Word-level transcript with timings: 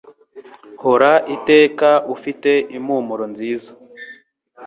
Hora 0.83 1.11
iteka 1.35 1.89
ufite 2.15 2.51
impumuro 2.77 3.23
nziz 3.31 3.61